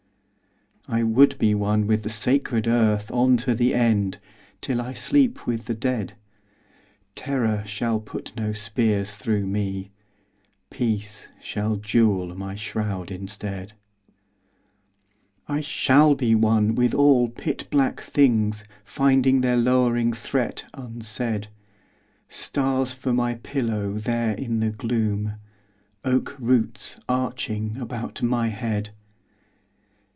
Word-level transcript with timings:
I 0.87 1.03
would 1.03 1.37
be 1.37 1.55
one 1.55 1.87
with 1.87 2.03
the 2.03 2.09
sacred 2.09 2.67
earth 2.67 3.11
On 3.11 3.37
to 3.37 3.55
the 3.55 3.73
end, 3.73 4.17
till 4.59 4.81
I 4.81 4.91
sleep 4.91 5.45
with 5.47 5.65
the 5.65 5.73
dead. 5.75 6.13
Terror 7.15 7.63
shall 7.65 8.01
put 8.01 8.35
no 8.35 8.51
spears 8.51 9.15
through 9.15 9.45
me. 9.45 9.91
Peace 10.69 11.29
shall 11.39 11.77
jewel 11.77 12.35
my 12.35 12.55
shroud 12.55 13.09
instead. 13.09 13.71
I 15.47 15.61
shall 15.61 16.13
be 16.13 16.35
one 16.35 16.75
with 16.75 16.93
all 16.93 17.29
pit 17.29 17.67
black 17.69 18.01
things 18.01 18.65
Finding 18.83 19.39
their 19.39 19.57
lowering 19.57 20.11
threat 20.11 20.65
unsaid: 20.73 21.47
Stars 22.27 22.93
for 22.93 23.13
my 23.13 23.35
pillow 23.35 23.93
there 23.93 24.33
in 24.33 24.59
the 24.59 24.71
gloom,— 24.71 25.35
Oak 26.03 26.35
roots 26.37 26.99
arching 27.07 27.77
about 27.77 28.21
my 28.21 28.49
head! 28.49 28.89